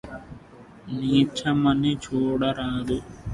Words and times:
నీచమని 0.95 1.93
చూడరాదు 2.03 2.97